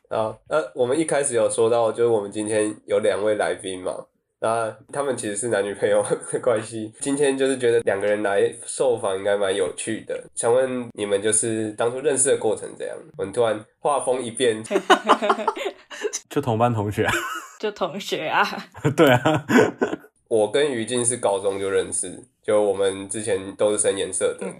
[0.09, 3.93] 啊，呃，我们一开始有说到，就是我们今天有两位来宾嘛，
[4.39, 6.93] 那他们其实是男女朋友的关系。
[7.01, 12.97] 今天就是觉得两个人来受访应该蛮有趣的，想问你们就是当初认识的过程怎样？
[13.19, 14.63] 我们突然画风一变，
[16.37, 17.13] 就同班同学啊，
[17.59, 18.47] 就同学啊，
[18.95, 19.47] 对啊，
[20.29, 24.55] 我跟于静是高中就认识，就我们之前都是深颜色的，嗯。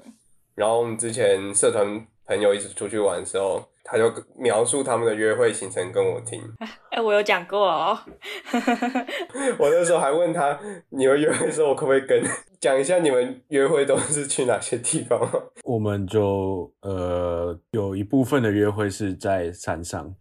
[0.55, 6.41] 然后我们之前社团朋友一起出去玩的时候，他就描述他们的约会行程跟我听。
[6.89, 7.99] 哎、我有讲过哦，
[9.61, 10.59] 我那时候还问他，
[10.89, 12.25] 你们约会的时候我可不可以跟
[12.59, 15.21] 讲一下你们约会都是去哪些地方？
[15.65, 20.15] 我们就呃有一部分的约会是在山上，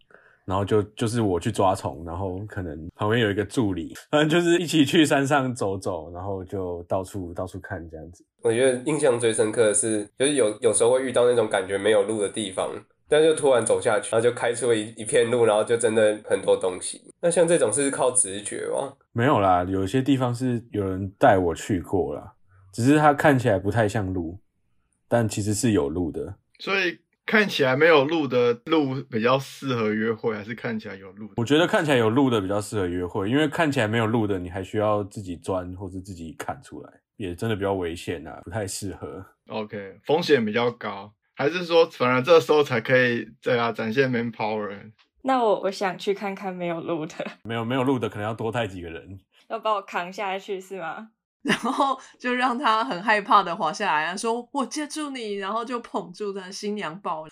[0.46, 8.24] 然后就就是我去抓虫，然后可能旁边有一个助理，反正就是一起去山上走走，然后就到处到处看这样子。
[8.42, 12.70] 我觉得印象最深刻的是，就是有有时候会遇到那种感觉没有路的地方，
[13.08, 17.02] 但就突然走下去，然后就开出了一一片路，然后就真的很多东西。
[17.20, 18.92] 那像这种是靠直觉吗？
[19.12, 22.34] 没有啦，有些地方是有人带我去过啦，
[22.72, 24.38] 只是它看起来不太像路，
[25.08, 26.36] 但其实是有路的。
[26.60, 31.28] 所以看起来没有路的路比较适合约会，还是看起来有路？
[31.36, 39.26] 我觉得看起来有路的比较适合约会，因为看起来没有路的，你还需要自己钻或是自己砍出来，也真的比较危险啊，不太适合。
[39.48, 44.92] OK，风险比较高，还是说反而这时候才可以对啊展现 man power？
[45.22, 49.18] 那我我想去看看没有路的，没有没有路的，可能要多带几个人。
[49.48, 51.08] 要把我扛下去是吗？
[51.46, 57.24] 然后就让他很害怕的滑下来，说：“我接住你。”然后就捧住他，新娘抱。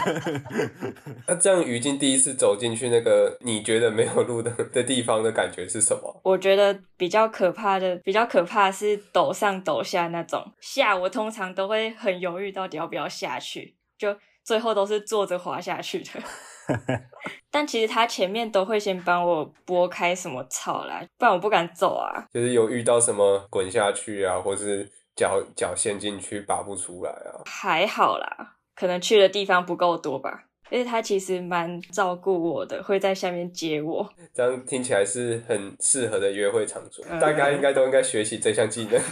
[1.26, 6.20] 那这样于静第一次走进去那个你觉得没有路的的地方的感觉是什么？
[6.22, 10.52] 我觉得比较可怕的，比较可怕的是抖上抖下那种。
[10.60, 16.10] 下我通常都会很犹豫，到底要不要下去，就最后都是坐着滑下去的。
[17.50, 22.24] 但其实他前面都会先帮我拨开什么草啦，不然我不敢走啊。
[22.32, 27.42] 就是有遇到什么滚下去啊，或是脚脚陷进去拔不出来啊？
[27.46, 30.44] 还好啦，可能去的地方不够多吧。
[30.72, 34.08] 而且他其实蛮照顾我的，会在下面接我。
[34.32, 38.92] 这样听起来是很适合的约会场所，嗯大家应该都应该学习这项技能。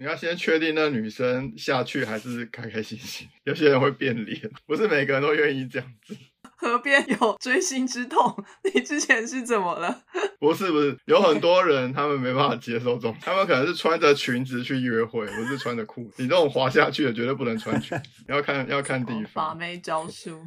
[0.00, 6.16] 你要先确定那女生下去还是开开心心，有些人会变脸，不是每个人都愿意这样子。
[6.56, 10.02] 河边有锥心之痛，你之前是怎么了？
[10.38, 16.22] 不是不是，有很多人他们没办法接受这种，他们可能是穿着裙子去约会，不是穿着裤子。
[16.22, 19.58] 你这种滑下去的绝对不能穿裙子，要看要看地把方。
[19.58, 20.40] 妹招数，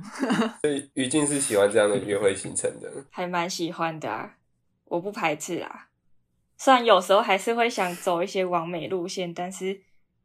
[0.96, 4.36] 于静是喜欢这样的约会行程的，还蛮喜欢的啊，
[4.86, 5.88] 我不排斥啊。
[6.64, 9.82] 虽然有时候还是会想走一些完美路线，但是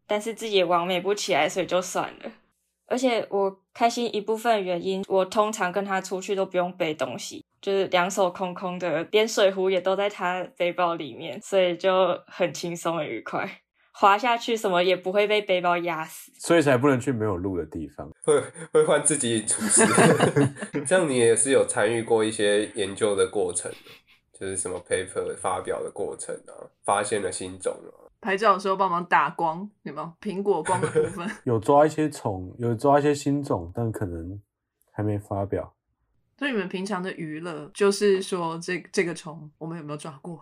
[0.07, 2.31] 但是自己也完美不起来，所以就算了。
[2.87, 13.51] 而且我开心一部分原因，我通常跟他出去都不用背东西，就是两手空空的，连水壶也都在他背包里面，所以就很轻松很愉快。
[13.93, 16.31] 滑下去什么也不会被背包压死。
[16.39, 18.07] 所以才不能去没有路的地方。
[18.25, 18.39] 会
[18.71, 19.87] 会换自己主持。
[20.85, 23.73] 这样你也是有参与过一些研究的过程，
[24.39, 26.53] 就是什么 paper 发表的过程啊，
[26.85, 28.05] 发现了新种啊。
[28.21, 31.27] 拍照的时候帮忙打光，有没有苹果光的部分？
[31.45, 34.39] 有抓一些虫，有抓一些新种，但可能
[34.93, 35.75] 还没发表。
[36.39, 40.39] 所以你们平常的娱乐就是说这这个虫我们有没有抓过？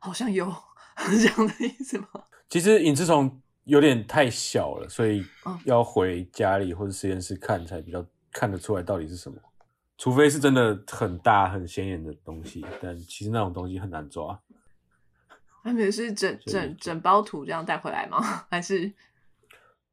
[0.00, 0.52] 好像有
[0.96, 2.08] 这样的意思吗？
[2.48, 9.36] 其实隐翅虫有点太小了，所以嗯要回家里或者实验室看才比较看得出来到底是什么。
[9.98, 14.38] 除非是真的很大很显眼的东西，但其实那种东西很难抓。
[15.62, 18.20] 他们是整整整包土这样带回来吗？
[18.50, 18.92] 还是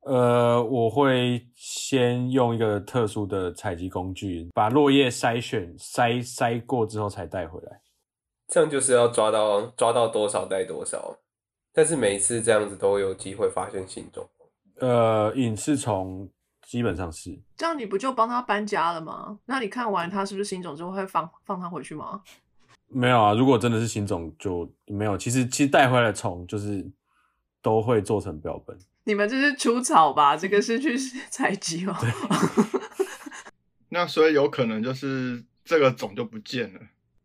[0.02, 7.82] 呃，我会先用一个特殊的采集工具，把落叶筛选筛筛过之后才带回来。
[8.48, 11.18] 这样就是要抓到抓到多少带多少，
[11.72, 14.30] 但是每一次这样子都有机会发现新种。
[14.80, 16.30] 呃，隐翅虫
[16.74, 17.78] 基本上是这样？
[17.78, 19.38] 你不就帮他搬家了吗？
[19.46, 22.24] 那你看完他是不是新种之后会放放他回去吗？
[22.88, 23.32] 没有啊。
[23.36, 25.16] 如果真的是新种就没有。
[25.16, 26.84] 其实其实带回来的虫就是
[27.62, 28.76] 都会做成标本。
[29.04, 30.36] 你们这是除草吧？
[30.36, 30.98] 这个是去
[31.30, 31.96] 采集哦。
[33.90, 36.80] 那所以有可能就是这个种就不见了。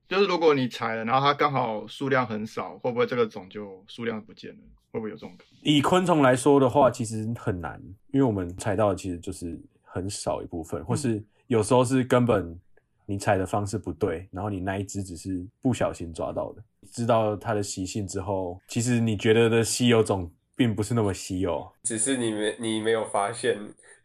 [0.07, 4.61] 就是如果你采了，然后它刚好数量很少，会不会这个种就数量不见了？
[4.91, 5.36] 会不会有这种？
[5.62, 7.80] 以昆虫来说的话，其实很难，
[8.12, 12.59] 因为我们采到的其实就是很少一部分，或是有时候是根本
[13.07, 16.62] 你采的方式不对，然后你那一只只是不小心抓到的。
[16.91, 23.59] 知道它的习性之后，其实你觉得的稀有种并不是那么稀有，只是你没你没有发现，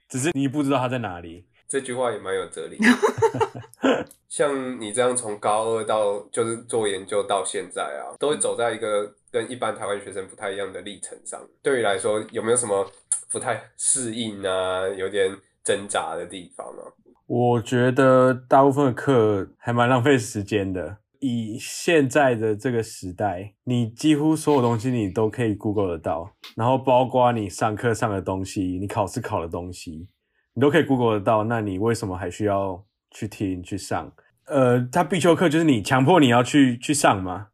[0.09, 1.45] 只是你不知道它在哪里。
[1.65, 2.77] 这句话也蛮有哲理。
[4.29, 11.41] 像你这样从高二到就是做研究到现在啊，都会走在一个跟一般台湾学生不太一样的历程上。
[11.63, 12.87] 对于来说，有没有什么
[13.31, 16.93] 不太适应啊，有点挣扎的地方啊？
[17.25, 20.97] 我觉得大部分的课还蛮浪费时间的。
[21.19, 30.09] 以现在的这个时代，你几乎所有东西你都可以 Google 得到，然后包括你上课上的东西，你考试考的东西，
[30.53, 31.45] 你都可以 Google 得到。
[31.45, 34.13] 那你为什么还需要去听去上？
[34.47, 37.47] 呃，他必修课就是你强迫你要去去上嘛，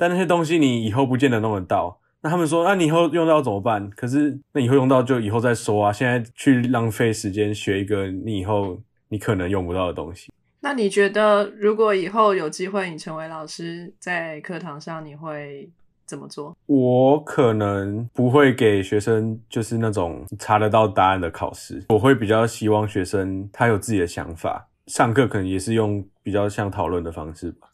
[0.00, 2.00] 但那些东西你以后不见得弄得到。
[2.22, 3.90] 那他们说，那你以后用到怎么办？
[3.90, 10.32] 可是那以后用到就以后再说啊，现在去浪费时间学一个你以后你可能用不到的东西。
[10.60, 15.70] 那你觉得，如果以后有机会你成为老师，在课堂上你会
[16.06, 16.56] 怎么做？
[16.64, 27.68] 我可能不会给学生就是那种查得到答案的考试，我会比较希望学生他有自己的想法，上课可能也是用比较像讨论的方式吧。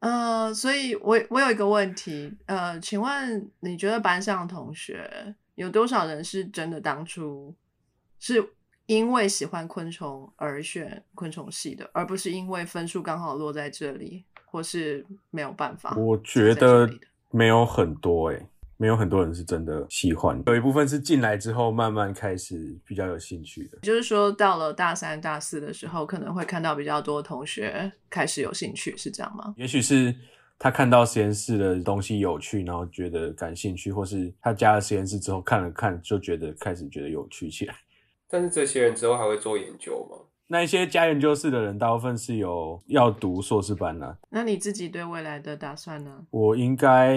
[0.00, 7.54] 呃，所以我我有一个问题，呃，请问你觉得班上同学有多少人是真的当初
[8.18, 8.52] 是？
[8.86, 15.94] 因为喜欢昆虫而选昆虫系的，而不是因为分数刚好落在这里，或是没有办法。
[15.94, 16.90] 我觉得
[17.30, 18.48] 没有很多诶，
[18.80, 23.76] 没有很多人是真的喜欢，有一部分是进来之后慢慢开始比较有兴趣的。
[23.82, 29.52] 就是说，到了大三、大四的时候，可能会看到比较多同学开始有兴趣，是这样吗？
[29.58, 30.14] 也许是
[30.58, 37.74] 他看到实验室的东西有趣，然后觉得感兴趣，或是他加了实验室之后看了看，就觉得开始觉得有趣起来。
[38.30, 40.16] 但是这些人之后还会做研究吗？
[40.52, 44.18] 那一些加研究室的人，大部分是有要读硕士班的。
[44.30, 46.10] 那你自己对未来的打算呢？
[46.30, 47.16] 我应该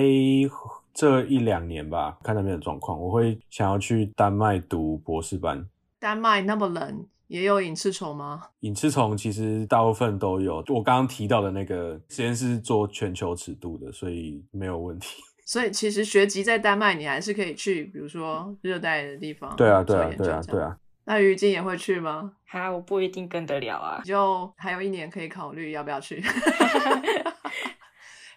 [0.93, 5.67] 这一两年吧，看那边的状况，我会想要去丹麦读博士班。
[5.97, 8.43] 丹麦那么冷，也有隐翅虫吗？
[8.59, 10.57] 隐翅虫其实大部分都有。
[10.67, 15.07] 我刚刚提到的那个实验室做全球尺度的，所以没有问题。
[15.43, 19.53] 所以其实学籍在丹麦，你还是可以去，比如说热带的地方。
[19.57, 20.77] 对啊，对啊，对啊，对啊。
[21.05, 22.33] 那于静也会去吗？
[22.45, 24.01] 哈，我不一定跟得了啊。
[24.05, 26.23] 就还有一年可以考虑要不要去。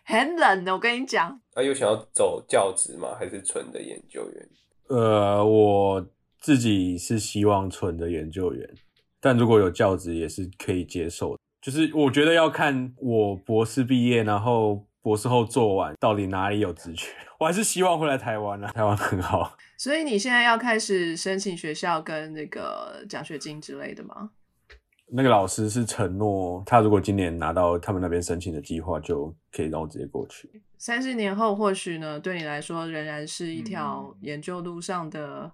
[0.05, 1.41] 很冷的，我跟你讲。
[1.55, 3.17] 那有想要走教职吗？
[3.19, 4.49] 还是纯的研究员？
[4.89, 6.07] 呃，我
[6.39, 8.75] 自己是希望纯的研究员，
[9.21, 11.37] 但如果有教职也是可以接受。
[11.61, 17.13] 就是我觉得要看我博士毕业，然后博士后做完，到底哪里有职缺。
[17.39, 19.57] 我还是希望回来台湾啊，台湾很好。
[19.79, 24.31] 所以你现在要开始申请学校跟那个奖学金之类的吗？
[25.13, 30.51] 那个老师是承诺，他如果今年拿到他们那边申请的计划，就可以让我直接过去。
[30.77, 35.53] 三十年后，或许呢，对你来说仍然是一条研究路上的。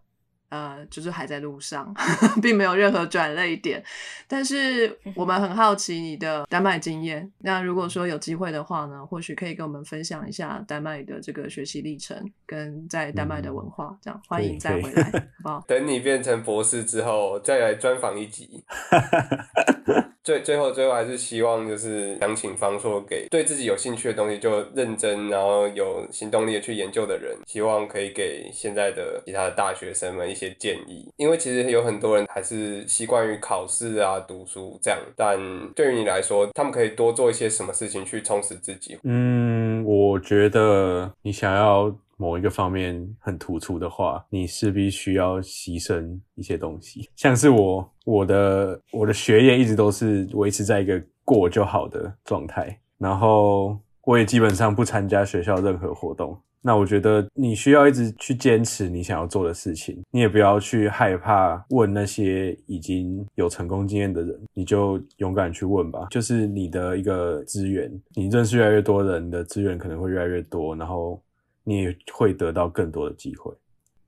[0.52, 1.94] 呃，就是还在路上，
[2.42, 3.82] 并没有任何转泪点。
[4.28, 7.32] 但是我们很好奇你的丹麦经验。
[7.38, 13.96] 那如果说有机会的话呢，或许可以跟我们分享一下丹麦的这个学习历程，跟在丹麦的文化。
[14.02, 15.64] 这样，欢迎再回来，好不好？
[15.66, 18.62] 等你变成博士之后，再来专访一集。
[20.22, 31.08] 最最后最后还是希望就是想请方硕给对自己有兴趣的东西就认真，然后有行动力的去研究的人，希望可以给现在的其他的大学生们一些些建议。
[31.16, 35.38] 因为其实有很多人还是习惯于考试啊、读书这样，但
[35.74, 38.98] 对于你来说，他们可以多做一些什么事情去充实自己？
[39.04, 41.94] 嗯，我觉得你想要。
[42.18, 47.10] 某一个方面很突出的话，你势必需要牺牲一些东西。
[47.16, 56.40] 像是我，我的我的学业一直都是维持在一个过就好的状态，然后我也基本上不参加学校任何活动。
[56.62, 66.06] 那我觉得你需要一直去坚持你想要做的事情，你也不要去害怕问那些已经有成功经验的人，你就勇敢去问吧。
[66.10, 71.20] 就是你的一个资源，你认识越来越多人的资源可能会越来越多，然后。
[71.64, 73.54] 你也会得到更多的机会。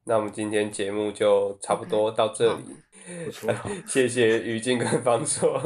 [0.03, 2.65] 那我们今天节目就差不多到这里，
[3.87, 5.63] 谢谢于静跟方硕。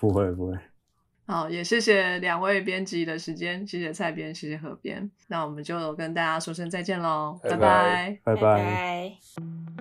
[0.00, 0.58] 不 会不会。
[1.28, 5.10] 好，也谢谢两位编辑的时间，谢谢蔡编，谢谢何编。
[5.26, 9.12] 那我们就跟大家说声再见喽，拜拜拜拜。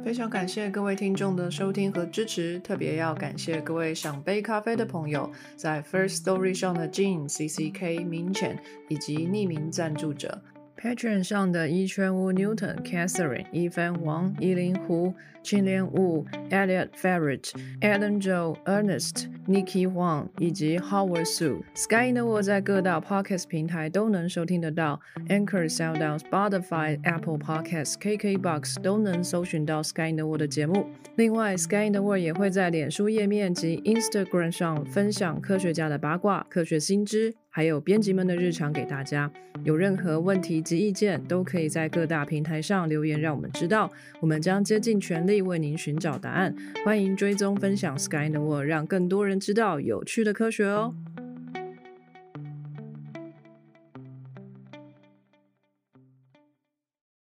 [0.04, 8.58] 非常感谢各位听众的收听和支持，特别要感谢各位想杯咖啡的朋友，在 First Story 上的 Jean、C C K、明浅
[8.90, 10.42] 以及匿名赞助者。
[10.82, 15.14] Patreon 上的一圈屋 Newton、Catherine、一帆王、一林湖、
[15.46, 21.62] 青莲雾、Elliot Ferret、Adam Joe、Ernest、Nikki Huang 以及 Howard Su。
[21.76, 30.88] Sky in the World 在各大 Podcast 平台都能收听得到，Anchor、SoundOn、Spotify、Apple Podcasts、KKBox 都能搜寻到 Sky in the World 的节目。
[31.16, 37.36] 另外，Sky in the World 也会在脸书页面及 Instagram 上分享科学家的八卦、科学新知。
[37.48, 39.32] 还有编辑们的日常给大家，
[39.64, 43.90] 有任何问题及意见，都可以在各大平台上留言，让我们知道，
[44.20, 46.56] 我们将竭尽全力为您寻找答案。
[46.84, 50.94] 欢迎追踪分享 Sky in the World，让更多人知道有趣的科学哦。